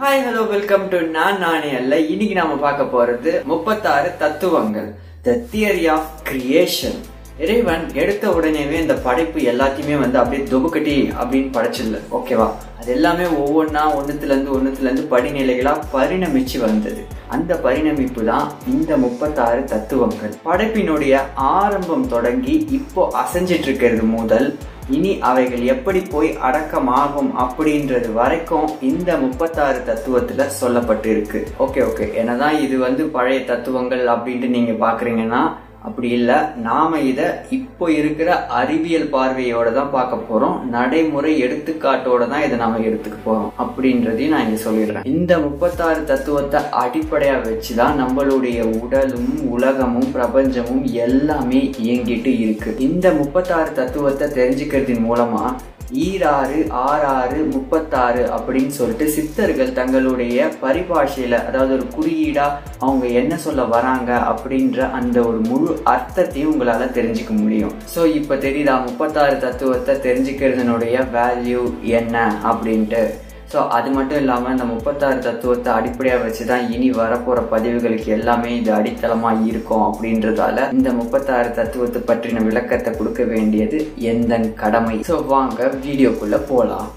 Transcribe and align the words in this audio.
Hi 0.00 0.22
hello 0.24 0.42
welcome 0.46 0.84
to 0.88 0.98
நான் 1.08 1.38
நானே 1.38 1.70
அல்ல 1.76 1.94
இன்னைக்கு 2.06 2.34
நாம 2.34 2.54
பார்க்க 2.56 2.84
போறது 2.92 3.32
முப்பத்தாறு 3.44 4.10
தத்துவங்கள் 4.18 4.86
த 5.24 5.34
தியரி 5.52 5.84
ஆஃப் 5.88 6.06
கிரியேஷன் 6.28 6.96
இறைவன் 7.44 7.84
எடுத்த 7.94 8.24
உடனேவே 8.28 8.76
இந்த 8.80 8.94
படைப்பு 9.04 9.40
எல்லாத்தையுமே 9.42 9.96
வந்து 9.98 10.18
அப்படியே 10.18 10.42
தொகுக்கட்டி 10.44 10.96
அப்படின்னு 11.20 11.50
படைச்சிடல 11.54 11.98
ஓகேவா? 12.10 12.48
அது 12.80 12.92
எல்லாமே 12.92 13.24
ஒவ்வொன்றா 13.42 13.82
ஒன்றுத்துலேருந்து 13.98 14.50
ஒன்றுத்துலேருந்து 14.56 15.04
படிநிலைகளாக 15.10 15.86
பரிணமிச்சு 15.92 16.58
வந்தது. 16.60 17.00
அந்த 17.28 17.54
பரிணமிப்பு 17.56 18.24
தான் 18.24 18.50
இந்த 18.66 18.96
முப்பத்தாறு 18.96 19.62
தத்துவங்கள். 19.64 20.34
படைப்பினுடைய 20.44 21.14
ஆரம்பம் 21.54 22.06
தொடங்கி 22.08 22.54
இப்போ 22.70 23.04
அசைஞ்சிட்டு 23.22 23.62
இருக்கிறது 23.62 24.02
முதல். 24.16 24.48
இனி 24.88 25.18
அவைகள் 25.20 25.64
எப்படி 25.64 26.00
போய் 26.12 26.36
அடக்கமாகும் 26.42 27.32
அப்படின்றது 27.38 28.12
வரைக்கும் 28.12 28.68
இந்த 28.82 29.16
முப்பத்தாறு 29.16 29.80
தத்துவத்துல 29.86 30.46
சொல்லப்பட்டு 30.60 31.06
இருக்கு 31.06 31.40
ஓகே 31.58 31.82
ஓகே. 31.82 32.06
என்னதான் 32.14 32.58
இது 32.58 32.78
வந்து 32.78 33.04
பழைய 33.08 33.40
தத்துவங்கள் 33.44 34.06
அப்படின்ட்டு 34.06 34.48
நீங்க 34.48 34.72
பாக்குறீங்கன்னா 34.86 35.42
அப்படி 35.86 36.08
இல்லை 36.16 36.36
நாம 36.66 36.98
இதை 37.10 37.26
இப்போ 37.56 37.84
இருக்கிற 37.90 38.30
அறிவியல் 38.60 39.06
பார்வையோட 39.14 39.68
தான் 39.72 39.92
பார்க்க 39.94 40.16
போறோம். 40.28 40.56
நடைமுறை 40.74 41.32
எடுத்துக்காட்டோட 41.44 42.22
தான் 42.32 42.44
இதை 42.46 42.56
நாம 42.58 42.80
எடுத்துக்க 42.88 43.18
போறோம் 43.24 43.50
அப்படின்றதையும் 43.62 44.34
நான் 44.34 44.46
இங்க 44.46 44.60
சொல்லிடுறேன். 44.64 45.06
இந்த 45.14 45.32
முப்பத்தாறு 45.38 46.02
தத்துவத்தை 46.04 46.60
அடிப்படையா 46.82 47.36
வச்சுதான் 47.48 47.98
நம்மளுடைய 48.02 48.60
உடலும் 48.82 49.32
உலகமும் 49.56 50.12
பிரபஞ்சமும் 50.16 50.84
எல்லாமே 51.06 51.62
இயங்கிட்டு 51.84 52.32
இருக்கு. 52.44 52.72
இந்த 52.88 53.06
முப்பத்தாறு 53.20 53.72
தத்துவத்தை 53.72 54.28
தெரிஞ்சுக்கிறதின் 54.38 55.06
மூலமா 55.08 55.44
ஈராறு 55.92 56.58
ஆறாறு 56.68 57.38
முப்பத்தாறு 57.52 58.22
அப்படின்னு 58.36 58.66
சொல்லிட்டு 58.66 59.08
சித்தர்கள் 59.08 59.72
தங்களுடைய 59.72 60.48
பரிபாஷையில் 60.60 61.44
அதாவது 61.48 61.72
ஒரு 61.72 61.86
குறியீடாக 61.96 62.58
அவங்க 62.78 63.06
என்ன 63.06 63.36
சொல்ல 63.36 63.64
வராங்க 63.64 64.10
அப்படின்ற 64.32 64.90
அந்த 64.90 65.22
ஒரு 65.22 65.38
முழு 65.38 65.80
அர்த்தத்தையும் 65.84 66.52
உங்களால் 66.52 66.94
தெரிஞ்சுக்க 66.98 67.34
முடியும். 67.38 67.74
ஸோ 67.94 68.06
இப்போ 68.06 68.34
தெரியுதா 68.34 68.76
முப்பத்தாறு 68.86 69.38
தத்துவத்தை 69.38 69.96
தெரிஞ்சுக்கிறதுனுடைய 69.96 71.06
வேல்யூ 71.12 71.62
என்ன 71.82 72.32
அப்படின்ட்டு? 72.44 73.02
ஸோ 73.50 73.60
அது 73.68 73.88
மட்டும் 73.90 74.20
இல்லாமல் 74.20 74.52
இந்த 74.52 74.64
முப்பத்தாறு 74.66 75.20
தத்துவத்தை 75.20 75.70
அடிப்படையாக 75.72 76.22
வச்சு 76.22 76.44
தான் 76.46 76.66
இனி 76.70 76.88
வரப்போகிற 76.98 77.40
பதிவுகளுக்கு 77.48 78.08
எல்லாமே 78.12 78.50
இது 78.56 78.70
அடித்தளமாக 78.72 79.46
இருக்கும் 79.46 79.86
அப்படின்றதால 79.86 80.66
இந்த 80.72 80.90
முப்பத்தாறு 80.92 81.50
தத்துவத்தை 81.52 82.02
பற்றின 82.04 82.44
விளக்கத்தை 82.44 82.92
கொடுக்க 82.94 83.24
வேண்டியது 83.32 83.80
எந்த 84.10 84.32
கடமை? 84.56 84.96
ஸோ 85.08 85.16
வாங்க 85.26 85.58
வீடியோக்குள்ளே 85.80 86.40
போகலாம் 86.48 86.88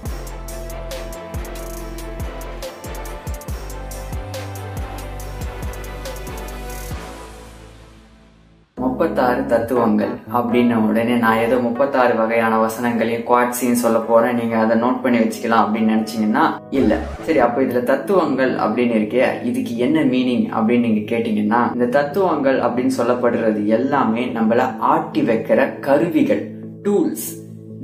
முப்பத்தாறு 8.94 9.40
தத்துவங்கள் 9.52 10.10
அப்படின்ன 10.38 10.74
உடனே 10.88 11.14
நான் 11.22 11.40
ஏதோ 11.44 11.56
முப்பத்தாறு 11.64 12.12
வகையான 12.18 12.58
வசனங்களையும் 12.64 13.24
குவாட்ஸையும் 13.30 13.80
சொல்ல 13.82 13.98
போறேன். 14.10 14.36
நீங்க 14.40 14.56
அதை 14.56 14.74
நோட் 14.82 15.00
பண்ணி 15.04 15.18
வச்சுக்கலாம் 15.22 15.64
அப்படின்னு 15.64 15.94
நினைச்சீங்கன்னா 15.94 16.44
இல்ல. 16.78 16.98
சரி 17.26 17.40
அப்போ 17.46 17.58
இதுல 17.62 17.80
தத்துவங்கள் 17.90 18.52
அப்படின்னு 18.64 18.94
இருக்கே 18.98 19.24
இதுக்கு 19.50 19.72
என்ன 19.86 20.04
மீனிங் 20.12 20.44
அப்படின்னு 20.56 20.86
நீங்க 20.88 21.02
கேட்டீங்கன்னா 21.12 21.62
இந்த 21.76 21.88
தத்துவங்கள் 21.96 22.58
அப்படின்னு 22.66 22.94
சொல்லப்படுறது 22.98 23.62
எல்லாமே 23.78 24.24
நம்மள 24.36 24.66
ஆட்டி 24.92 25.22
வைக்கிற 25.30 25.66
கருவிகள் 25.86 26.44
டூல்ஸ் 26.84 27.26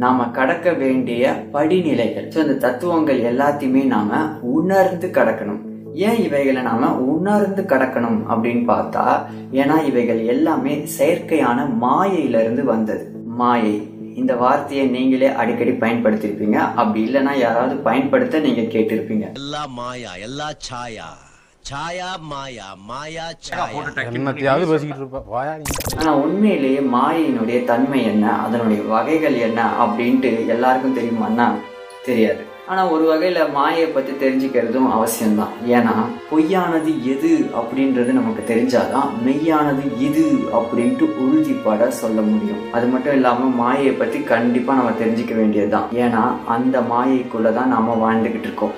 நாம 0.05 0.29
கடக்க 0.39 0.73
வேண்டிய 0.85 1.33
படிநிலைகள். 1.57 2.29
ஸோ 2.35 2.39
இந்த 2.47 2.59
தத்துவங்கள் 2.67 3.21
எல்லாத்தையுமே 3.33 3.83
நாம 3.97 4.23
உணர்ந்து 4.59 5.11
கடக்கணும். 5.19 5.61
ஏன் 5.95 6.23
இவைகளை 6.23 6.63
நாம 6.63 6.97
உணர்ந்து 6.97 7.63
கடக்கணும் 7.63 8.27
அப்படின்னு 8.29 8.65
பார்த்தா 8.69 9.27
ஏன்னா 9.53 9.85
இவைகள் 9.85 10.25
எல்லாமே 10.25 10.85
செயற்கையான 10.99 11.69
மாயையில 11.81 12.41
இருந்து 12.41 12.65
வந்தது. 12.65 13.13
மாயை. 13.27 13.89
இந்த 14.15 14.37
வார்த்தையை 14.37 14.87
நீங்களே 14.87 15.27
அடிக்கடி 15.35 15.71
பயன்படுத்திருப்பீங்க 15.71 16.55
அப்படி 16.55 17.09
இல்லைன்னா 17.09 17.33
யாராவது 17.37 17.77
பயன்படுத்த 17.77 18.39
நீங்க 18.39 18.61
கேட்டிருப்பீங்க. 18.61 19.35
எல்லா 19.35 19.67
மாயா 19.67 20.15
எல்லா 20.15 20.53
சாயா. 20.71 21.09
சாயா 21.71 22.19
மாயா 22.21 22.75
மாயா 22.87 23.23
ஆனா 25.97 26.15
உண்மையிலேயே 26.15 26.81
மாயையினுடைய 26.81 27.65
தன்மை 27.65 28.05
என்ன? 28.05 28.33
அதனுடைய 28.37 28.83
வகைகள் 28.83 29.35
என்ன? 29.35 29.63
அப்படின்ட்டு 29.79 30.47
எல்லாருக்கும் 30.47 30.97
தெரியுமான்னா 30.97 31.55
தெரியாது. 32.05 32.45
ஆனா 32.73 32.83
ஒரு 32.95 33.05
வகையில 33.11 33.39
மாயை 33.55 33.87
பத்தி 33.87 34.13
தெரிஞ்சுக்கிறதும் 34.21 34.89
அவசியம்தான். 34.97 35.55
ஏன்னா 35.77 35.95
பொய்யானது 36.29 36.91
எது 37.13 37.31
அப்படின்றது 37.61 38.11
நமக்கு 38.19 38.43
தெரிஞ்சாதான் 38.51 39.09
மெய்யானது 39.27 39.85
இது 40.09 40.25
அப்படின்ட்டு 40.59 41.07
உறுதிப்பட 41.25 41.89
சொல்ல 42.03 42.21
முடியும். 42.29 42.61
அது 42.77 42.87
மட்டும் 42.93 43.17
இல்லாம 43.19 43.49
மாயையை 43.63 43.95
பத்தி 44.03 44.21
கண்டிப்பா 44.33 44.75
நம்ம 44.75 44.93
தெரிஞ்சுக்க 45.03 45.35
வேண்டியதுதான். 45.41 45.89
ஏன்னா 46.05 46.23
அந்த 46.57 46.85
மாயைக்குள்ளதான் 46.93 47.75
நாம 47.75 47.97
வாழ்ந்துகிட்டு 48.05 48.49
இருக்கோம். 48.51 48.77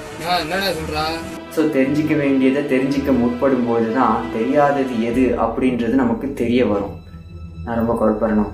ஸோ 1.56 1.62
தெரிஞ்சிக்க 1.76 2.16
வேண்டியதை 2.24 2.64
தெரிஞ்சிக்க 2.74 3.19
முற்படும் 3.20 3.69
போது 3.69 3.88
தான் 4.00 4.16
தெரியாதது 4.38 4.97
எது 5.10 5.26
அப்படின்றது 5.47 5.94
நமக்கு 6.04 6.28
தெரிய 6.42 6.62
வரும். 6.72 6.97
நான் 7.64 7.80
ரொம்ப 7.82 7.94
குழப்பறணும். 8.00 8.53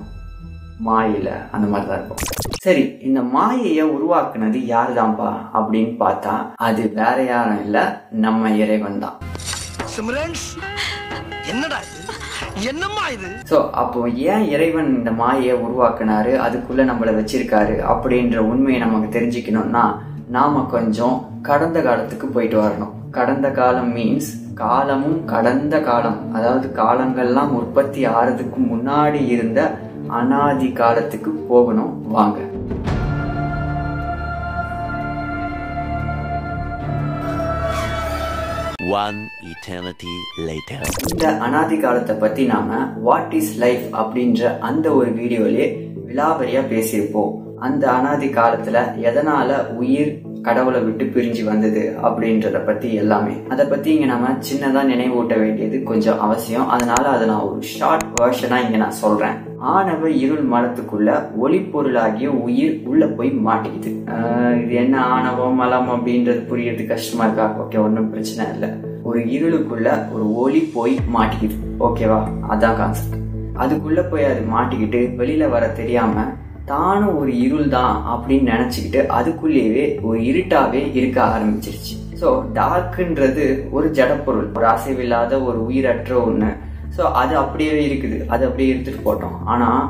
மாயில 0.87 1.29
அந்த 1.55 1.65
மாதிரி 1.71 1.87
தான் 1.89 1.99
இருக்கும். 1.99 2.21
சரி 2.65 2.83
இந்த 3.07 3.19
மாயையை 3.35 3.85
உருவாக்குனது 3.95 4.59
யார் 4.73 4.91
தான்ப்பா 4.99 5.29
அப்படின்னு 5.59 5.93
பார்த்தா 6.03 6.33
அது 6.67 6.83
வேற 6.99 7.17
யாரும் 7.29 7.61
இல்ல 7.65 7.77
நம்ம 8.25 8.51
இறைவன் 8.63 9.01
தான். 9.03 9.17
என்னடா 11.51 11.79
என்னம்மா 12.69 13.03
இது? 13.15 13.29
ஸோ 13.51 13.57
அப்போ 13.81 13.99
ஏன் 14.31 14.45
இறைவன் 14.53 14.89
இந்த 14.97 15.11
மாயையை 15.21 15.55
உருவாக்குனாரு 15.65 16.31
அதுக்குள்ள 16.45 16.83
நம்மளை 16.91 17.11
வச்சிருக்காரு 17.17 17.75
அப்படின்ற 17.91 18.37
உண்மையை 18.51 18.79
நமக்கு 18.85 19.09
தெரிஞ்சுக்கணும்னா 19.15 19.83
நாம 20.37 20.63
கொஞ்சம் 20.75 21.17
கடந்த 21.49 21.77
காலத்துக்கு 21.87 22.27
போயிட்டு 22.27 22.57
வரணும். 22.63 22.95
கடந்த 23.17 23.47
காலம் 23.59 23.91
மீன்ஸ் 23.97 24.31
காலமும் 24.63 25.19
கடந்த 25.33 25.75
காலம். 25.87 26.19
அதாவது 26.37 26.67
காலங்கள்லாம் 26.81 27.53
உற்பத்தி 27.59 28.01
ஆறதுக்கு 28.15 28.59
முன்னாடி 28.71 29.21
இருந்த 29.35 29.59
அனாதி 30.11 30.71
காலத்துக்கு 30.71 31.31
போகணும் 31.31 32.07
வாங்க. 32.07 32.39
One 38.91 39.19
eternity 39.51 40.13
later. 40.47 40.79
இந்த 41.11 41.37
அனாதி 41.37 41.77
காலத்தை 41.77 42.15
பத்தி 42.15 42.45
நாம 42.45 42.85
வாட் 43.01 43.33
இஸ் 43.33 43.57
லைஃப் 43.57 43.95
அப்படின்ற 43.95 44.59
அந்த 44.59 44.91
ஒரு 44.91 45.09
வீடியோலயே 45.09 45.89
விலாவரியா 46.07 46.63
பேசியிருப்போம். 46.71 47.33
அந்த 47.59 47.91
அனாதி 47.91 48.27
காலத்துல 48.27 48.77
எதனால 49.01 49.67
உயிர் 49.73 50.21
கடவுளை 50.41 50.81
விட்டு 50.81 51.05
பிரிஞ்சு 51.05 51.43
வந்தது 51.43 51.97
அப்படின்றத 52.03 52.65
பத்தி 52.65 52.93
எல்லாமே. 52.93 53.33
அதை 53.49 53.65
பத்தி 53.65 53.93
இங்க 53.93 54.05
நம்ம 54.05 54.27
சின்னதா 54.29 54.83
நினைவூட்ட 54.93 55.39
வேண்டியது 55.39 55.83
கொஞ்சம் 55.83 56.19
அவசியம். 56.19 56.69
அதனால 56.69 57.09
அதை 57.09 57.27
நான் 57.27 57.41
ஒரு 57.41 57.61
ஷார்ட் 57.61 58.03
வேர்ஷனா 58.21 58.65
இங்க 58.65 58.77
நான் 58.77 58.91
சொல்றேன். 58.91 59.48
ஆணவ 59.67 60.09
இருள் 60.23 60.43
மலத்துக்குள்ள 60.51 61.09
ஒளிப்பொருளாகிய 61.43 62.27
உயிர் 62.43 62.75
உள்ள 62.89 63.03
போய் 63.17 63.31
மாட்டிக்குது. 63.47 63.89
இது 64.61 64.73
என்ன 64.83 64.95
ஆணவம் 65.15 65.57
மலம் 65.61 65.89
அப்படின்றது 65.95 66.41
புரியறது 66.51 66.83
கஷ்டமா 66.91 67.25
இருக்கா? 67.25 67.45
ஓகே 67.63 67.79
ஒன்றும் 67.85 68.09
பிரச்சனை 68.11 68.45
இல்லை. 68.53 68.69
ஒரு 69.09 69.19
இருளுக்குள்ள 69.35 69.87
ஒரு 70.13 70.25
ஒளி 70.43 70.61
போய் 70.75 70.95
மாட்டிக்குது. 71.15 71.57
ஓகேவா? 71.87 72.19
அதான் 72.53 72.77
கான்செப்ட் 72.79 73.17
அதுக்குள்ள 73.63 74.01
போய் 74.11 74.29
அது 74.31 74.43
மாட்டிக்கிட்டு 74.55 75.01
வெளியில 75.19 75.49
வர 75.55 75.67
தெரியாம 75.81 76.25
தானும் 76.71 77.17
ஒரு 77.19 77.31
இருள் 77.45 77.69
தான் 77.77 77.95
அப்படின்னு 78.13 78.51
நினைச்சுக்கிட்டு 78.53 79.01
அதுக்குள்ளேயே 79.19 79.85
ஒரு 80.07 80.19
இருட்டாவே 80.29 80.81
இருக்க 80.99 81.19
ஆரம்பிச்சிருச்சு. 81.35 81.93
ஸோ 82.21 82.29
டார்க்குன்றது 82.57 83.45
ஒரு 83.75 83.87
ஜடப்பொருள். 83.97 84.49
ஒரு 84.57 84.67
அசைவில்லாத 84.75 85.33
ஒரு 85.49 85.59
உயிரற்ற 85.67 86.13
ஒன்று 86.29 86.49
ஸோ 86.99 87.07
அது 87.21 87.33
அப்படியே 87.43 87.73
இருக்குது. 87.87 88.19
அது 88.33 88.43
அப்படியே 88.49 88.71
எடுத்துகிட்டு 88.73 89.07
போட்டோம். 89.07 89.39
ஆனால் 89.53 89.81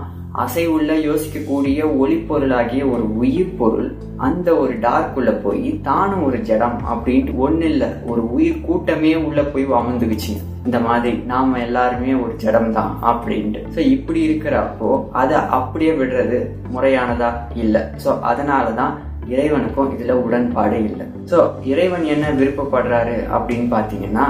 அசைவுள்ள 0.43 0.91
யோசிக்கக்கூடிய 1.05 1.77
ஒளிப்பொருளாகிய 2.01 2.81
ஒரு 2.93 3.05
உயிர் 3.21 3.55
பொருள் 3.59 3.87
அந்த 4.25 4.49
ஒரு 4.61 4.73
டார்க்குள்ள 4.83 5.31
போய் 5.45 5.69
தானும் 5.87 6.25
ஒரு 6.27 6.37
ஜடம் 6.49 6.77
அப்படின்ட்டு 6.93 7.33
ஒன்றும் 7.45 7.69
இல்லை 7.71 7.89
ஒரு 8.11 8.21
உயிர் 8.35 8.61
கூட்டமே 8.67 9.13
உள்ள 9.27 9.41
போய் 9.53 9.65
அமர்ந்துக்குச்சு 9.79 10.33
இந்த 10.65 10.79
மாதிரி 10.87 11.15
நாம 11.31 11.59
எல்லாருமே 11.65 12.13
ஒரு 12.23 12.33
ஜடம் 12.43 12.71
தான் 12.77 12.91
அப்படின்ட்டு. 13.11 13.61
ஸோ 13.75 13.79
இப்படி 13.95 14.19
இருக்கிறப்போ 14.27 14.89
அதை 15.21 15.37
அப்படியே 15.57 15.93
விடுறது 16.01 16.39
முறையானதா? 16.75 17.31
இல்லை. 17.63 17.81
ஸோ 18.03 18.11
அதனாலதான் 18.31 18.93
இறைவனுக்கும் 19.33 19.91
இதுல 19.95 20.13
உடன்பாடு 20.25 20.77
இல்லை. 20.89 21.07
ஸோ 21.31 21.39
இறைவன் 21.71 22.05
என்ன 22.15 22.27
விருப்பப்படுறாரு 22.39 23.17
அப்படின்னு 23.37 23.67
பார்த்தீங்கன்னா 23.75 24.27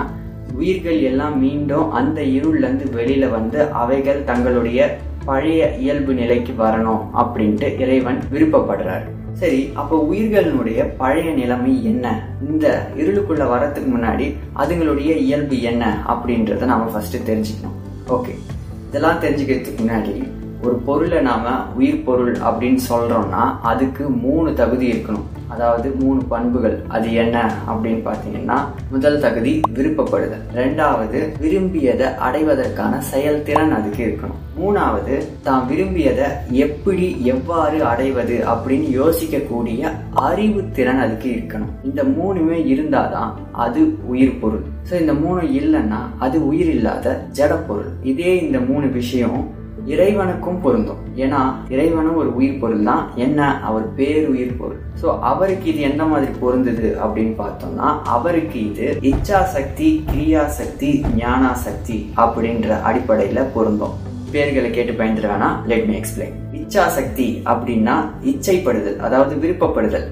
உயிர்கள் 0.54 1.00
எல்லாம் 1.02 1.40
மீண்டும் 1.40 1.92
அந்த 1.92 2.22
இருள்ல 2.22 2.66
இருந்து 2.66 2.86
வெளியில 2.98 3.30
வந்து 3.30 3.62
அவைகள் 3.72 4.24
தங்களுடைய 4.24 4.98
பழைய 5.26 5.76
இயல்பு 5.76 6.14
நிலைக்கு 6.14 6.54
வரணும் 6.64 7.02
அப்படின்ட்டு 7.18 7.80
இறைவன் 7.80 8.20
விருப்பப்படுறாரு. 8.34 9.08
சரி 9.34 9.70
அப்போ 9.74 10.08
உயிர்களினுடைய 10.12 10.86
பழைய 10.98 11.32
நிலைமை 11.32 11.86
என்ன? 11.86 12.06
இந்த 12.50 12.88
இருளுக்குள்ள 12.98 13.44
வரத்துக்கு 13.54 13.90
முன்னாடி 13.96 14.34
அதுங்களுடைய 14.56 15.12
இயல்பு 15.16 15.62
என்ன 15.62 16.04
அப்படின்றத 16.08 16.66
நாம 16.66 16.84
ஃபர்ஸ்ட் 16.84 17.30
தெரிஞ்சுக்கணும். 17.30 17.78
ஓகே 18.08 18.36
இதெல்லாம் 18.88 19.22
தெரிஞ்சுக்கிறதுக்கு 19.22 19.82
முன்னாடி 19.82 20.14
ஒரு 20.62 20.76
பொருளை 20.76 21.20
நாம 21.20 21.50
உயிர் 21.76 22.04
பொருள் 22.04 22.34
அப்படின்னு 22.36 22.80
சொல்றோம்னா 22.90 23.44
அதுக்கு 23.62 24.10
மூணு 24.10 24.54
தகுதி 24.54 24.92
இருக்கணும். 24.92 25.28
அதாவது 25.54 25.88
மூணு 26.02 26.22
பண்புகள் 26.34 26.76
அது 26.96 27.08
என்ன 27.24 27.38
அப்படின்னு 27.70 28.02
பார்த்தீங்கன்னா 28.08 28.58
முதல் 28.94 29.20
தகுதி 29.26 29.54
விருப்பப்படுதல். 29.78 30.44
ரெண்டாவது 30.60 31.22
விரும்பியதை 31.44 32.08
அடைவதற்கான 32.28 33.00
செயல்திறன் 33.12 33.76
அதுக்கு 33.78 34.02
இருக்கணும். 34.08 34.40
மூணாவது 34.62 35.16
தான் 35.48 35.68
விரும்பியதை 35.72 36.28
எப்படி 36.66 37.08
எவ்வாறு 37.34 37.78
அடைவது 37.92 38.38
அப்படின்னு 38.54 38.88
யோசிக்கக்கூடிய 39.00 39.92
அறிவு 40.28 40.62
திறன் 40.78 41.04
அதுக்கு 41.06 41.30
இருக்கணும். 41.36 41.72
இந்த 41.90 42.04
மூணுமே 42.18 42.58
இருந்தாதான் 42.74 43.32
அது 43.66 43.82
உயிர் 44.14 44.40
பொருள். 44.42 44.66
ஸோ 44.90 44.94
இந்த 45.04 45.14
மூணு 45.24 45.42
இல்லைன்னா 45.60 46.02
அது 46.26 46.38
உயிர் 46.50 46.72
இல்லாத 46.76 47.16
ஜட 47.40 47.54
பொருள். 47.70 47.90
இதே 48.12 48.34
இந்த 48.46 48.60
மூணு 48.70 48.88
விஷயம் 49.00 49.40
இறைவனுக்கும் 49.94 50.60
பொருந்தும். 50.64 51.00
ஏன்னா 51.24 51.40
இறைவனும் 51.74 52.20
ஒரு 52.22 52.30
உயிர் 52.40 52.60
பொருள் 52.62 52.84
தான். 52.90 53.04
என்ன? 53.26 53.40
அவர் 53.70 53.86
பேர் 54.00 54.28
உயிர் 54.34 54.58
பொருள். 54.60 54.82
ஸோ 55.02 55.08
அவருக்கு 55.30 55.68
இது 55.72 55.82
எந்த 55.90 56.04
மாதிரி 56.12 56.32
பொருந்தது 56.44 56.88
அப்படின்னு 57.04 57.34
பார்த்தோம்னா 57.44 57.88
அவருக்கு 58.16 58.60
இது 58.70 58.88
இச்சா 59.12 59.40
சக்தி 59.56 59.90
கிரியா 60.12 60.44
சக்தி 60.60 60.92
ஞானா 61.22 61.52
சக்தி 61.66 61.98
அப்படின்ற 62.26 62.78
அடிப்படையில் 62.90 63.52
பொருந்தும். 63.56 63.96
பேர்களை 64.34 64.70
கேட்டு 64.78 64.94
பயந்துட 65.00 65.28
வேணாம் 65.34 65.58
லெட் 65.72 65.88
மீ 65.90 65.96
எக்ஸ்பிளைன் 66.00 66.36
இச்சா 66.60 66.86
சக்தி 66.98 67.28
அப்படின்னா 67.52 67.98
இச்சைப்படுதல் 68.32 69.00
அதாவது 69.08 69.36
விருப்பப்படுதல். 69.44 70.08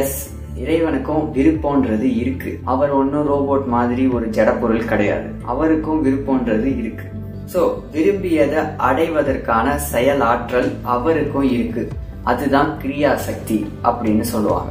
எஸ் 0.00 0.18
இறைவனுக்கும் 0.62 1.24
விருப்பம்ன்றது 1.36 2.08
இருக்கு. 2.22 2.50
அவர் 2.72 2.92
ஒன்றும் 2.98 3.28
ரோபோட் 3.30 3.64
மாதிரி 3.76 4.04
ஒரு 4.16 4.26
ஜடப்பொருள் 4.36 4.90
கிடையாது. 4.92 5.28
அவருக்கும் 5.52 6.04
விருப்பம்ன்றது 6.04 6.68
இருக்கு. 6.82 7.06
ஸோ 7.52 7.60
விரும்பியதை 7.94 8.60
அடைவதற்கான 8.88 9.66
செயல் 9.92 10.22
ஆற்றல் 10.30 10.70
அவருக்கும் 10.94 11.48
இருக்கு. 11.56 11.82
அதுதான் 12.30 12.70
கிரியா 12.82 13.10
சக்தி 13.26 13.58
அப்படின்னு 13.88 14.24
சொல்லுவாங்க. 14.32 14.70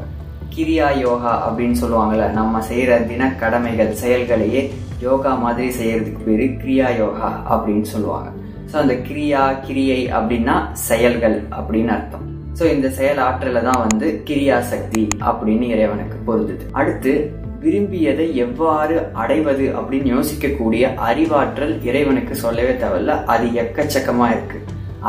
கிரியா 0.56 0.88
யோகா 1.04 1.34
அப்படின்னு 1.46 1.78
சொல்லுவாங்கல்ல 1.81 2.25
நம்ம 2.40 2.62
செய்யற 2.70 2.92
தின 3.12 3.30
கடமைகள் 3.42 3.94
செயல்களையே 4.02 4.64
யோகா 5.06 5.31
மாதிரி 5.44 5.70
செய்யறதுக்கு 5.80 6.22
பேரு 6.28 6.46
கிரியா 6.62 6.90
யோகா 7.02 7.30
அப்படின்னு 7.54 7.88
சொல்லுவாங்க. 7.94 8.30
ஸோ 8.72 8.75
அந்த 8.81 8.96
கிரியா 9.08 9.42
கிரியை 9.68 10.02
அப்படின்னா 10.18 10.56
செயல்கள் 10.90 11.38
அப்படின்னு 11.60 11.92
அர்த்தம். 11.98 12.28
ஸோ 12.60 12.64
இந்த 12.75 12.88
செயல் 12.98 13.22
ஆற்றலை 13.28 13.62
தான் 13.70 13.81
வந்து 13.86 14.08
கிரியா 14.28 14.58
சக்தி 14.74 15.04
அப்படின்னு 15.30 15.68
இறைவனுக்கு 15.75 16.18
பொருந்துது. 16.28 16.66
அடுத்து 16.80 17.14
விரும்பியதை 17.63 18.27
எவ்வாறு 18.45 18.95
அடைவது 19.21 19.65
அப்படின்னு 19.80 20.10
யோசிக்கக்கூடிய 20.15 20.83
அறிவாற்றல் 21.10 21.75
இறைவனுக்கு 21.89 22.36
சொல்லவே 22.44 22.74
தேவையில்ல. 22.83 23.15
அது 23.33 23.45
எக்கச்சக்கமா 23.63 24.27
இருக்கு. 24.36 24.60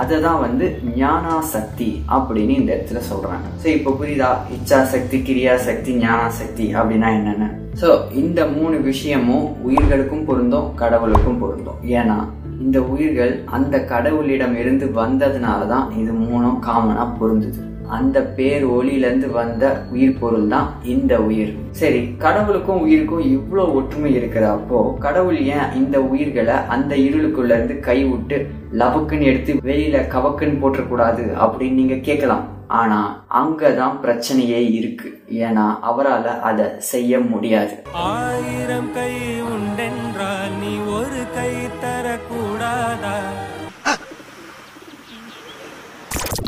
அதை 0.00 0.16
தான் 0.20 0.40
வந்து 0.44 0.66
ஞானா 1.00 1.34
சக்தி 1.54 1.88
அப்படின்னு 2.16 2.54
இந்த 2.60 2.70
இடத்துல 2.76 3.00
சொல்றாங்க. 3.10 3.46
ஸோ 3.62 3.66
இப்போ 3.76 3.90
புரியுதா? 3.98 4.30
இச்சா 4.56 4.78
சக்தி 4.94 5.18
கிரியா 5.28 5.54
சக்தி 5.66 5.92
ஞானா 6.04 6.28
சக்தி 6.40 6.66
அப்படின்னா 6.78 7.10
என்னென்ன? 7.18 7.50
ஸோ 7.82 7.90
இந்த 8.22 8.40
மூணு 8.56 8.76
விஷயமும் 8.90 9.46
உயிர்களுக்கும் 9.68 10.24
பொருந்தும் 10.30 10.70
கடவுளுக்கும் 10.82 11.40
பொருந்தும். 11.42 11.78
ஏன்னா 11.98 12.18
இந்த 12.64 12.80
உயிர்கள் 12.94 13.32
அந்த 13.56 13.76
கடவுளிடம் 13.92 14.56
இருந்து 14.62 14.86
வந்ததுனால 15.02 15.60
தான் 15.74 15.86
இது 16.00 16.12
மூணும் 16.24 16.58
காமனாக 16.66 17.16
பொருந்துது. 17.20 17.60
அந்த 17.96 18.18
பேர் 18.36 18.64
ஒளியிலேருந்து 18.76 19.28
வந்த 19.38 19.64
உயிர் 19.92 20.18
பொருள் 20.20 20.48
தான் 20.54 20.68
இந்த 20.94 21.12
உயிர். 21.28 21.52
சரி 21.80 22.00
கடவுளுக்கும் 22.24 22.82
உயிருக்கும் 22.86 23.26
இவ்வளோ 23.34 23.64
ஒற்றுமை 23.78 24.14
இருக்கிற 24.14 24.44
அப்போ 24.56 24.80
கடவுள் 25.06 25.38
ஏன் 25.56 25.72
இந்த 25.80 25.96
உயிர்களை 26.12 26.56
அந்த 26.76 26.94
இருளுக்குள்ள 27.06 27.52
இருந்து 27.58 27.76
கைவிட்டு 27.88 28.38
லபக்குன்னு 28.80 29.30
எடுத்து 29.30 29.54
வெளியில 29.70 30.02
கவக்குன்னு 30.16 30.62
போட்டக்கூடாது 30.64 31.24
அப்படின்னு 31.44 31.80
நீங்க 31.80 31.98
கேட்கலாம். 32.08 32.44
ஆனா 32.80 32.98
அங்கதான் 33.40 33.96
பிரச்சனையே 34.02 34.60
இருக்கு. 34.78 35.08
ஏன்னா 35.44 35.64
அவரால் 35.90 36.28
அதை 36.48 36.66
செய்ய 36.92 37.18
முடியாது. 37.32 37.74
ஆயிரம் 37.92 38.90
கை 38.94 39.12
உண்டென்றால் 39.52 40.54
நீ 40.60 40.72
ஒரு 40.98 41.22
கை 41.36 41.50
தரக்கூடாதா? 41.84 43.16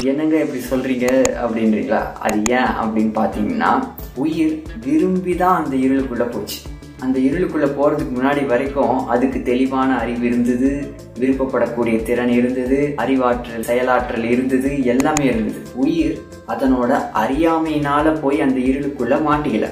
என்னங்க 0.06 0.37
இப்படி 0.44 0.61
சொல்றீங்க 0.70 1.06
அப்படின்றீங்களா? 1.43 2.00
அது 2.25 2.38
ஏன் 2.58 2.73
அப்படின்னு 2.81 3.12
பார்த்தீங்கன்னா 3.19 3.70
உயிர் 4.14 4.62
விரும்பி 4.85 5.35
தான் 5.35 5.64
அந்த 5.64 5.76
இருளுக்குள்ள 5.76 6.25
போச்சு. 6.31 6.58
அந்த 7.00 7.19
இருளுக்குள்ள 7.19 7.67
போறதுக்கு 7.79 8.12
முன்னாடி 8.19 8.47
வரைக்கும் 8.47 9.06
அதுக்கு 9.06 9.43
தெளிவான 9.43 9.99
அறிவு 9.99 10.26
இருந்தது 10.26 10.70
விருப்பப்படக்கூடிய 11.20 12.03
திறன் 12.03 12.29
இருந்தது 12.29 12.79
அறிவாற்றல் 12.97 13.67
செயலாற்றல் 13.70 14.26
இருந்தது 14.35 14.85
எல்லாமே 14.85 15.25
இருந்தது. 15.25 15.61
உயிர் 15.75 16.14
அதனோட 16.49 16.93
அறியாமையினால 17.23 18.14
போய் 18.20 18.41
அந்த 18.41 18.61
இருளுக்குள்ள 18.61 19.19
மாட்டிக்கல. 19.29 19.69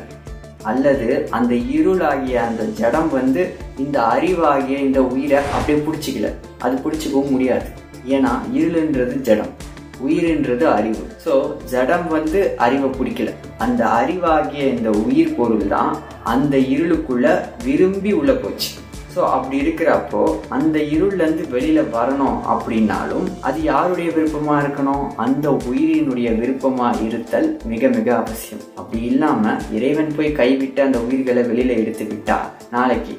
அல்லது 0.63 1.09
அந்த 1.31 1.55
இருளாகிய 1.55 2.35
அந்த 2.49 2.65
ஜடம் 2.81 3.11
வந்து 3.13 3.43
இந்த 3.79 3.97
அறிவாகிய 4.15 4.77
இந்த 4.89 5.03
உயிரை 5.03 5.39
அப்படியே 5.57 5.85
பிடிச்சிக்கல. 5.87 6.31
அது 6.59 6.77
பிடிச்சிக்கவும் 6.85 7.31
முடியாது. 7.31 7.69
ஏன்னா 8.09 8.35
இருளுன்றது 8.55 9.21
ஜடம். 9.21 9.55
உயிர்ன்றது 10.03 10.67
அறிவு. 10.67 11.05
ஸோ 11.25 11.35
ஜடம் 11.73 12.09
வந்து 12.09 12.55
அறிவை 12.59 12.91
பிடிக்கல. 12.91 13.33
அந்த 13.59 13.85
அறிவாகிய 13.85 14.63
இந்த 14.77 14.91
உயிர் 14.91 15.37
பொருள் 15.37 15.67
தான் 15.67 15.93
அந்த 16.23 16.57
இருளுக்குள்ள 16.57 17.27
விரும்பி 17.65 18.13
உள்ள 18.13 18.33
போச்சு. 18.33 18.71
ஸோ 19.15 19.21
அப்படி 19.21 19.57
இருக்கிறப்போ 19.65 20.37
அந்த 20.49 20.79
இருள்லேருந்து 20.79 21.45
வெளியில 21.53 21.81
வரணும் 21.91 22.39
அப்படின்னாலும் 22.53 23.27
அது 23.41 23.63
யாருடைய 23.63 24.11
விருப்பமா 24.11 24.55
இருக்கணும்? 24.63 25.05
அந்த 25.17 25.51
உயிரினுடைய 25.51 26.29
விருப்பமா 26.41 26.89
இருத்தல் 27.07 27.59
மிக 27.67 27.89
மிக 27.89 28.17
அவசியம். 28.17 28.65
அப்படி 28.75 29.03
இல்லாம 29.03 29.55
இறைவன் 29.73 30.13
போய் 30.17 30.33
கைவிட்டு 30.33 30.83
அந்த 30.83 30.99
உயிர்களை 30.99 31.43
வெளியில 31.43 31.77
எடுத்து 31.83 32.05
விட்டா 32.05 32.39
நாளைக்கு 32.71 33.17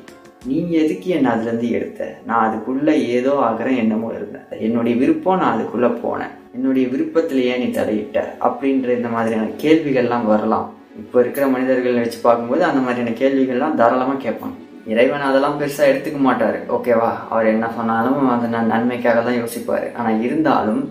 நீ 0.47 0.71
எதுக்கு 0.71 1.07
என்ன 1.09 1.29
அதுல 1.31 1.49
இருந்து 1.49 1.69
எடுத்த? 1.69 2.17
நான் 2.25 2.45
அதுக்குள்ள 2.47 2.91
ஏதோ 3.17 3.31
ஆகிறேன் 3.49 3.77
என்னமோ 3.77 4.11
இருந்தேன். 4.15 4.47
என்னுடைய 4.59 4.95
விருப்பம் 4.97 5.37
நான் 5.37 5.55
அதுக்குள்ள 5.55 5.87
போனேன். 6.03 6.33
என்னுடைய 6.55 6.85
விருப்பத்திலேயே 6.91 7.53
நீ 7.61 7.67
தலையிட்ட 7.77 8.17
அப்படின்ற 8.47 8.89
இந்த 8.97 9.09
மாதிரியான 9.15 9.47
கேள்விகள்லாம் 9.63 10.27
வரலாம். 10.33 10.67
இப்போ 11.01 11.17
இருக்கிற 11.23 11.45
மனிதர்கள் 11.53 12.01
வச்சு 12.01 12.19
பார்க்கும்போது 12.25 12.63
அந்த 12.67 12.81
மாதிரியான 12.83 13.15
கேள்விகள்லாம் 13.21 13.79
தாராளமாக 13.79 14.23
கேட்பாங்க. 14.25 14.55
இறைவன் 14.91 15.27
அதெல்லாம் 15.29 15.57
பெருசாக 15.61 15.91
எடுத்துக்க 15.91 16.19
மாட்டார். 16.27 16.57
ஓகேவா 16.75 17.09
அவர் 17.31 17.51
என்ன 17.53 17.65
சொன்னாலும் 17.77 18.19
அதை 18.33 18.49
நான் 18.55 18.71
நன்மைக்காக 18.73 19.21
தான் 19.27 19.39
யோசிப்பார். 19.41 19.87
ஆனால் 19.99 20.21
இருந்தாலும் 20.25 20.81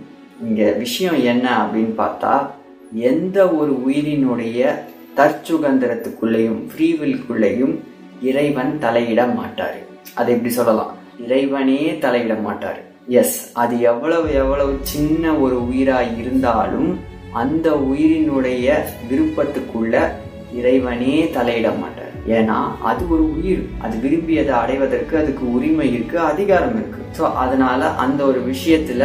இங்கே 0.47 0.69
விஷயம் 0.85 1.19
என்ன 1.33 1.47
அப்படின்னு 1.63 1.95
பார்த்தா 2.03 2.33
எந்த 3.11 3.39
ஒரு 3.59 3.73
உயிரினுடைய 3.87 4.73
தற்சுகந்திரத்துக்குள்ளேயும் 5.19 6.61
ஃப்ரீவில்குள்ளேயும் 6.71 7.75
இறைவன் 8.31 8.75
தலையிட 8.85 9.23
மாட்டார். 9.39 9.79
அதை 10.19 10.31
எப்படி 10.35 10.53
சொல்லலாம். 10.59 10.93
இறைவனே 11.25 11.81
தலையிட 12.05 12.35
மாட்டார். 12.49 12.81
எஸ் 13.09 13.51
அது 13.53 13.81
எவ்வளவு 13.81 14.35
எவ்வளவு 14.35 14.79
சின்ன 14.83 15.35
ஒரு 15.35 15.67
உயிராக 15.67 16.13
இருந்தாலும் 16.21 16.99
அந்த 17.33 17.71
உயிரினுடைய 17.71 18.77
விருப்பத்துக்குள்ள 19.09 19.95
இறைவனே 20.53 21.31
தலையிட 21.37 21.69
மாட்டார் 21.81 22.13
ஏன்னா 22.29 22.59
அது 22.81 23.09
ஒரு 23.09 23.25
உயிர். 23.37 23.63
அது 23.83 23.99
விரும்பியதை 23.99 24.55
அடைவதற்கு 24.55 25.17
அதுக்கு 25.19 25.53
உரிமை 25.53 25.95
இருக்கு 25.95 26.21
அதிகாரம் 26.21 26.77
இருக்கு. 26.77 27.01
ஸோ 27.19 27.33
அதனால 27.33 27.91
அந்த 27.95 28.25
ஒரு 28.25 28.41
விஷயத்துல 28.53 29.05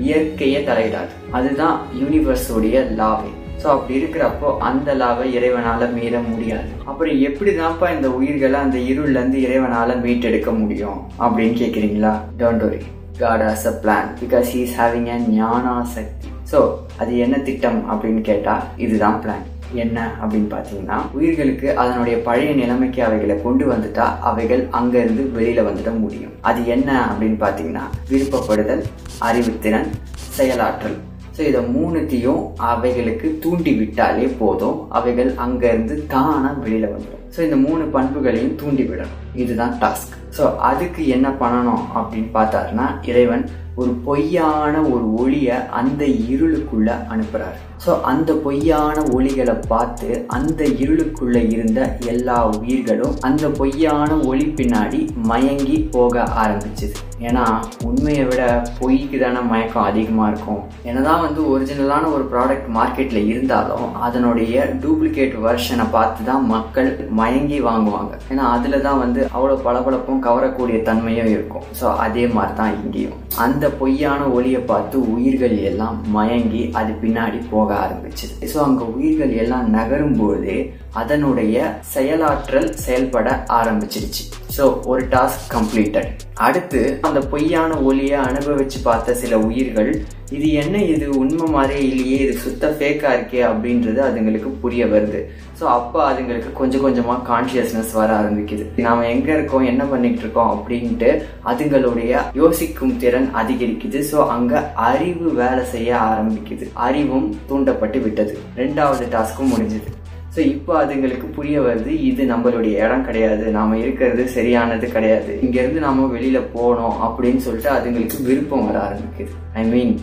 இயற்கையை 0.00 0.64
தலையிடாது. 0.64 1.12
அதுதான் 1.32 1.76
யூனிவர்ஸோடைய 2.00 2.96
லாவே 2.98 3.30
ஸோ 3.62 3.66
அப்படி 3.66 4.00
இருக்கிறப்போ 4.00 4.56
அந்த 4.58 4.94
லாவை 4.94 5.26
இறைவனால 5.38 5.92
மீற 5.92 6.18
முடியாது. 6.20 6.68
அப்புறம் 6.84 7.18
எப்படி 7.18 7.50
தான்ப்பா 7.50 7.94
இந்த 7.94 8.10
உயிர்களை 8.10 8.60
அந்த 8.60 8.78
இருள்ல 8.78 9.18
இருந்து 9.20 9.40
இறைவனால 9.40 10.00
மீட்டெடுக்க 10.02 10.50
முடியும்? 10.58 10.98
அப்படின்னு 11.20 11.56
கேக்குறீங்களா? 11.62 12.14
Don't 12.38 12.64
worry 12.68 12.80
God 13.20 13.44
has 13.50 13.66
a 13.72 13.74
plan 13.82 14.08
because 14.22 14.48
he 14.54 14.62
is 14.68 14.78
having 14.80 15.10
a 15.16 15.18
Gnana 15.36 15.74
Sakthi 15.96 16.30
so 16.52 16.58
அது 17.02 17.12
என்ன 17.26 17.36
திட்டம் 17.48 17.78
அப்படின்னு 17.92 18.22
கேட்டால் 18.30 18.64
இதுதான் 18.86 19.20
பிளான் 19.24 19.44
என்ன 19.82 19.98
அப்படின்னு 20.22 20.48
பார்த்தீங்கன்னா 20.52 20.96
உயிர்களுக்கு 21.16 21.68
அதனுடைய 21.82 22.16
பழைய 22.26 22.50
நிலைமைக்கு 22.60 23.00
அவைகளை 23.06 23.36
கொண்டு 23.46 23.64
வந்துட்டா 23.72 24.04
அவைகள் 24.30 24.62
அங்கிருந்து 24.78 25.22
வெளியில 25.36 25.64
வந்துட 25.68 25.90
முடியும். 26.02 26.34
அது 26.48 26.60
என்ன 26.74 26.90
அப்படின்னு 27.10 27.38
பார்த்தீங்கன்னா 27.42 27.84
விருப்பப்படுதல் 28.10 28.82
அறிவுத்திறன் 29.28 29.88
செயலாற்றல். 30.36 30.96
ஸோ 31.36 31.40
இதை 31.50 31.62
மூணுத்தையும் 31.76 32.42
அவைகளுக்கு 32.72 33.30
தூண்டி 33.44 33.72
விட்டாலே 33.80 34.28
போதும். 34.42 34.78
அவைகள் 34.98 35.32
அங்கிருந்து 35.46 35.96
தானா 36.14 36.52
வெளியில 36.64 36.86
வந்துடும். 36.92 37.24
ஸோ 37.34 37.40
இந்த 37.46 37.58
மூணு 37.66 37.84
பண்புகளையும் 37.96 38.54
தூண்டி 38.62 38.86
விடணும். 38.90 39.18
இதுதான் 39.42 39.74
டாஸ்க் 39.82 40.14
ஸோ 40.36 40.46
அதுக்கு 40.70 41.02
என்ன 41.18 41.28
பண்ணணும் 41.42 41.84
அப்படின்னு 41.98 42.32
பார்த்தாருன்னா 42.38 42.88
இறைவன் 43.10 43.46
ஒரு 43.80 43.92
பொய்யான 44.04 44.74
ஒரு 44.92 45.06
ஒளியை 45.22 45.56
அந்த 45.78 46.02
இருளுக்குள்ள 46.32 46.90
அனுப்புறாரு. 47.12 47.58
ஸோ 47.84 47.90
அந்த 48.10 48.30
பொய்யான 48.44 49.02
ஒளிகளை 49.16 49.54
பார்த்து 49.72 50.08
அந்த 50.36 50.60
இருளுக்குள்ள 50.82 51.36
இருந்த 51.54 51.80
எல்லா 52.12 52.36
உயிர்களும் 52.58 53.16
அந்த 53.28 53.46
பொய்யான 53.58 54.10
ஒளி 54.30 54.46
பின்னாடி 54.60 55.00
மயங்கி 55.30 55.76
போக 55.96 56.22
ஆரம்பிச்சுது. 56.42 56.94
ஏன்னா 57.26 57.44
உண்மையை 57.88 58.24
விட 58.30 58.42
பொய்க்கு 58.78 59.18
தானே 59.24 59.42
மயக்கம் 59.50 59.88
அதிகமாக 59.90 60.30
இருக்கும். 60.30 60.62
என்னதான் 60.88 61.22
வந்து 61.26 61.42
ஒரிஜினலான 61.52 62.08
ஒரு 62.16 62.24
ப்ராடக்ட் 62.32 62.70
மார்க்கெட்டில் 62.78 63.28
இருந்தாலும் 63.32 63.86
அதனுடைய 64.06 64.64
டூப்ளிகேட் 64.82 65.36
வெர்ஷனை 65.46 65.86
பார்த்து 65.96 66.28
தான் 66.30 66.44
மக்கள் 66.54 66.90
மயங்கி 67.20 67.60
வாங்குவாங்க. 67.68 68.12
ஏன்னா 68.32 68.46
அதில் 68.56 68.84
தான் 68.88 69.02
வந்து 69.04 69.22
அவ்வளோ 69.36 69.60
பளபளப்பும் 69.68 70.24
கவரக்கூடிய 70.26 70.78
தன்மையும் 70.88 71.30
இருக்கும். 71.34 71.66
ஸோ 71.80 71.86
அதே 72.06 72.24
மாதிரி 72.36 72.54
தான் 72.60 72.76
இங்கேயும். 72.82 73.16
அந்த 73.44 73.64
பொய்யான 73.80 74.20
ஒளியை 74.36 74.60
பார்த்து 74.70 74.96
உயிர்கள் 75.14 75.56
எல்லாம் 75.70 75.96
மயங்கி 76.16 76.62
அது 76.80 76.92
பின்னாடி 77.02 77.38
போக 77.54 77.68
ஆரம்பிச்சு 77.84 78.26
ஸோ 78.52 78.58
அங்கே 78.66 78.86
உயிர்கள் 78.96 79.34
எல்லாம் 79.42 79.66
நகரும்போது 79.76 80.54
அதனுடைய 80.92 81.56
செயலாற்றல் 81.94 82.68
செயல்பட 82.84 83.28
ஆரம்பிச்சிருச்சு. 83.60 84.24
ஸோ 84.56 84.66
ஒரு 84.90 85.02
டாஸ்க் 85.14 85.46
கம்ப்ளீட்டட் 85.54 86.10
அடுத்து 86.46 86.80
அந்த 87.06 87.20
பொய்யான 87.32 87.72
ஒளியை 87.88 88.18
அனுபவிச்சு 88.28 88.78
பார்த்த 88.82 89.14
சில 89.22 89.38
உயிர்கள் 89.48 89.90
இது 90.36 90.46
என்ன 90.62 90.76
இது 90.92 91.06
உண்மை 91.18 91.46
மாதிரியே 91.54 91.82
இல்லையே 91.88 92.16
இது 92.22 92.32
சுத்த 92.44 92.70
ஃபேக்கா 92.76 93.10
இருக்கே 93.16 93.42
அப்படின்றது 93.50 94.00
அதுங்களுக்கு 94.06 94.48
புரிய 94.62 94.86
வருது. 94.86 95.20
ஸோ 95.58 95.64
அப்போ 95.74 95.98
அதுங்களுக்கு 96.10 96.50
கொஞ்சம் 96.60 96.84
கொஞ்சமாக 96.86 97.26
கான்சியஸ்னஸ் 97.30 97.92
வர 97.98 98.10
ஆரம்பிக்குது. 98.20 98.64
நாம் 98.86 99.02
எங்க 99.12 99.28
இருக்கோம் 99.36 99.68
என்ன 99.72 99.84
பண்ணிட்டு 99.84 100.22
இருக்கோம் 100.24 100.50
அப்படின்ட்டு 100.54 101.10
அதுங்களுடைய 101.52 102.22
யோசிக்கும் 102.42 102.96
திறன் 103.04 103.28
அதிகரிக்குது. 103.42 104.00
ஸோ 104.12 104.26
அங்க 104.36 104.72
அறிவு 104.88 105.28
வேலை 105.42 105.64
செய்ய 105.74 105.92
ஆரம்பிக்குது. 106.08 106.66
அறிவும் 106.74 107.28
தூண்டப்பட்டு 107.50 108.00
விட்டது. 108.00 108.34
ரெண்டாவது 108.62 109.06
டாஸ்க்கும் 109.14 109.52
முடிஞ்சது. 109.54 109.90
ஸோ 110.36 110.42
இப்போ 110.54 110.72
அதுங்களுக்கு 110.80 111.26
புரிய 111.36 111.58
வருது 111.66 111.92
இது 112.08 112.22
நம்மளுடைய 112.30 112.74
இடம் 112.86 113.04
கிடையாது. 113.06 113.44
நாம் 113.54 113.72
இருக்கிறது 113.82 114.22
சரியானது 114.34 114.86
கிடையாது. 114.96 115.32
இங்கேருந்து 115.44 115.80
நாம் 115.86 116.02
வெளியில் 116.16 116.50
போனோம் 116.56 116.98
அப்படின்னு 117.06 117.40
சொல்லிட்டு 117.46 117.70
அதுங்களுக்கு 117.76 118.18
விருப்பம் 118.28 118.66
வர 118.68 118.78
ஆரம்பிக்குது. 118.88 119.32
ஐ 119.60 119.64
மீன் 119.72 119.94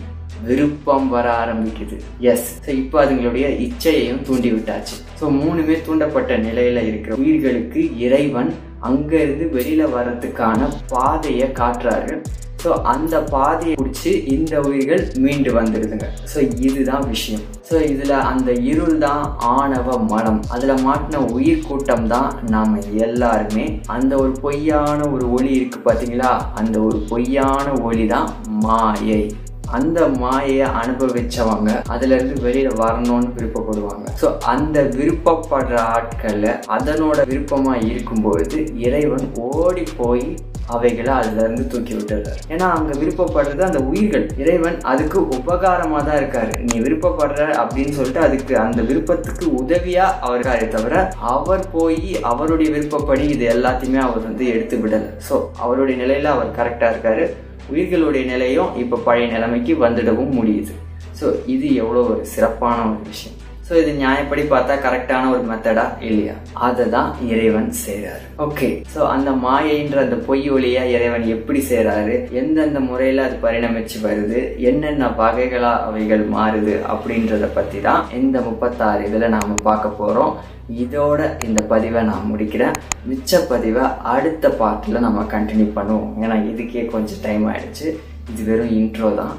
விருப்பம் 0.48 1.08
வர 1.16 1.26
ஆரம்பிக்குது. 1.42 1.96
எஸ் 2.32 2.50
ஸோ 2.64 2.70
இப்போ 2.82 2.98
அதுங்களுடைய 3.04 3.46
இச்சையையும் 3.66 4.22
தூண்டி 4.28 4.50
விட்டாச்சு. 4.54 4.96
ஸோ 5.20 5.26
மூணுமே 5.40 5.76
தூண்டப்பட்ட 5.88 6.38
நிலையில 6.48 6.82
இருக்கிற 6.90 7.14
உயிர்களுக்கு 7.24 7.82
இறைவன் 8.06 8.50
அங்கேருந்து 8.88 9.44
வெளியில் 9.56 9.62
வெளியில 9.74 9.84
வர்றதுக்கான 9.96 10.66
பாதையை 10.94 11.46
காட்டுறாரு. 11.60 12.14
ஸோ 12.64 12.70
அந்த 12.92 13.14
பாதையை 13.32 13.74
பிடிச்சி 13.78 14.10
இந்த 14.34 14.54
உயிர்கள் 14.68 15.02
மீண்டு 15.24 15.50
வந்துடுதுங்க 15.56 16.06
ஸோ 16.32 16.38
இதுதான் 16.66 17.06
விஷயம். 17.12 17.42
ஸோ 17.68 17.76
இதில் 17.92 18.14
அந்த 18.30 18.50
இருள் 18.70 18.98
தான் 18.98 19.24
ஆணவ 19.54 19.96
மனம் 20.12 20.40
அதில் 20.54 20.82
மாட்டின 20.86 21.20
உயிர் 21.36 21.66
கூட்டம் 21.68 22.06
தான் 22.14 22.30
நாம் 22.54 22.76
எல்லாருமே. 23.06 23.66
அந்த 23.96 24.12
ஒரு 24.22 24.32
பொய்யான 24.44 25.08
ஒரு 25.14 25.26
ஒளி 25.36 25.50
இருக்கு 25.58 25.80
பார்த்தீங்களா 25.88 26.32
அந்த 26.60 26.76
ஒரு 26.88 27.00
பொய்யான 27.10 27.66
ஒளி 27.88 28.06
தான் 28.14 28.30
மாயை. 28.66 29.22
அந்த 29.76 30.00
மாயையை 30.22 30.66
அனுபவிச்சவங்க 30.80 31.70
அதுல 31.92 32.14
இருந்து 32.16 32.34
வெளியில 32.46 32.72
வரணும்னு 32.80 33.30
விருப்பப்படுவாங்க. 33.36 34.06
ஸோ 34.20 34.26
அந்த 34.54 34.76
விருப்பப்படுற 34.96 35.76
ஆட்கள்ல 35.94 36.48
அதனோட 36.76 37.18
விருப்பமா 37.30 37.76
இருக்கும்பொழுது 37.90 38.58
இறைவன் 38.86 39.26
ஓடி 39.50 39.86
போய் 40.00 40.26
அவைகளை 40.74 41.12
அதுலேருந்து 41.20 41.64
தூக்கி 41.72 41.92
விட்டுறாரு 41.96 42.40
ஏன்னா 42.52 42.66
அங்கே 42.76 42.94
விருப்பப்படுறது 43.00 43.62
அந்த 43.68 43.80
உயிர்கள். 43.90 44.26
இறைவன் 44.42 44.78
அதுக்கு 44.92 45.18
உபகாரமாக 45.36 46.02
தான் 46.08 46.18
இருக்காரு. 46.20 46.54
நீ 46.68 46.76
விருப்பப்படுற 46.86 47.42
அப்படின்னு 47.62 47.96
சொல்லிட்டு 47.98 48.22
அதுக்கு 48.26 48.54
அந்த 48.64 48.82
விருப்பத்துக்கு 48.90 49.46
உதவியாக 49.60 50.18
அவர் 50.26 50.38
இருக்காரே 50.38 50.68
தவிர 50.76 51.02
அவர் 51.34 51.64
போய் 51.76 52.02
அவருடைய 52.32 52.70
விருப்பப்படி 52.76 53.26
இது 53.34 53.46
எல்லாத்தையுமே 53.54 54.00
அவர் 54.08 54.26
வந்து 54.28 54.46
எடுத்து 54.54 54.78
விடலை. 54.84 55.10
ஸோ 55.28 55.36
அவருடைய 55.64 55.96
நிலையில் 56.02 56.34
அவர் 56.34 56.56
கரெக்டாக 56.60 56.92
இருக்காரு. 56.94 57.26
உயிர்களுடைய 57.72 58.24
நிலையும் 58.32 58.72
இப்போ 58.84 58.96
பழைய 59.06 59.28
நிலைமைக்கு 59.36 59.74
வந்துடவும் 59.86 60.34
முடியுது. 60.40 60.74
ஸோ 61.20 61.26
இது 61.54 61.66
எவ்வளோ 61.82 62.02
ஒரு 62.12 62.22
சிறப்பான 62.34 62.78
ஒரு 62.90 63.02
விஷயம். 63.12 63.38
ஸோ 63.66 63.72
இது 63.82 63.92
நியாயப்படி 64.00 64.42
பார்த்தா 64.52 64.74
கரெக்டான 64.86 65.28
ஒரு 65.34 65.42
மெத்தடா 65.50 65.84
இல்லையா? 66.08 66.34
அதை 66.66 66.84
தான் 66.94 67.10
இறைவன் 67.32 67.70
செய்கிறாரு 67.82 68.24
ஓகே 68.46 68.68
ஸோ 68.94 69.00
அந்த 69.12 69.30
மாயைன்ற 69.44 69.98
அந்த 70.06 70.16
பொய் 70.26 70.44
ஒளியா 70.54 70.82
இறைவன் 70.94 71.24
எப்படி 71.34 71.60
செய்கிறாரு 71.70 72.16
எந்தெந்த 72.40 72.80
முறையில் 72.88 73.22
அது 73.26 73.36
பரிணமிச்சு 73.44 73.98
வருது? 74.06 74.40
என்னென்ன 74.70 75.08
வகைகளா 75.20 75.72
அவைகள் 75.86 76.24
மாறுது? 76.34 76.74
அப்படின்றத 76.94 77.48
பற்றி 77.56 77.80
தான் 77.88 78.02
இந்த 78.20 78.36
முப்பத்தாறு 78.48 79.06
இதில் 79.08 79.34
நாம் 79.36 79.64
பார்க்க 79.68 80.00
போகிறோம் 80.00 80.34
இதோட 80.82 81.20
இந்த 81.46 81.60
பதிவை 81.72 82.02
நான் 82.10 82.28
முடிக்கிறேன். 82.32 82.76
மிச்ச 83.08 83.40
பதிவை 83.52 83.86
அடுத்த 84.14 84.48
பார்ட்டில் 84.60 85.04
நம்ம 85.06 85.26
கண்டினியூ 85.34 85.70
பண்ணுவோம். 85.78 86.12
ஏன்னா 86.24 86.38
இதுக்கே 86.50 86.84
கொஞ்சம் 86.94 87.24
டைம் 87.26 87.46
ஆயிடுச்சு. 87.52 87.88
இது 88.32 88.42
வெறும் 88.50 88.76
இன்ட்ரோ 88.80 89.08
தான். 89.22 89.34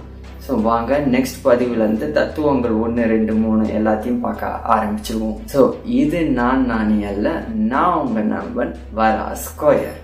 ஸோ 0.48 0.56
வாங்க 0.62 1.00
நெக்ஸ்ட் 1.14 1.40
பதிவுலேருந்து 1.44 2.08
தத்துவங்கள் 2.12 2.74
ஒன்று 2.82 3.04
ரெண்டு 3.14 3.34
மூணு 3.34 3.64
எல்லாத்தையும் 3.78 4.24
பார்க்க 4.26 4.60
ஆரம்பிச்சிருவோம். 4.76 5.38
ஸோ 5.54 5.62
இது 6.02 6.20
நான் 6.40 6.66
நானி 6.72 7.00
அல்ல 7.12 7.28
நான் 7.74 8.00
உங்கள் 8.04 8.32
நண்பன் 8.34 8.74
வரா 8.96 9.28
ஸ்கொயர் 9.46 9.98